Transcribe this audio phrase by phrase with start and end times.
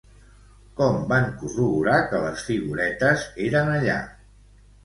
[0.79, 4.03] Com van corroborar que les figuretes eren allà?